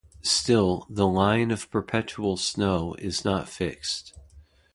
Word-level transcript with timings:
Still, 0.23 0.87
the 0.89 1.05
"line 1.05 1.51
of 1.51 1.69
perpetual 1.69 2.35
snow" 2.35 2.95
is 2.95 3.23
not 3.23 3.47
fixed. 3.47 4.17